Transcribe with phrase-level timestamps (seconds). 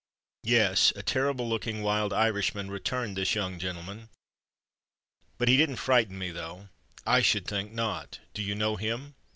[0.45, 4.09] "Yes: a terrible looking, wild Irishman," returned this young gentleman:
[5.37, 8.17] "but he didn't frighten me, though——I should think not!
[8.33, 9.13] Do you know him?"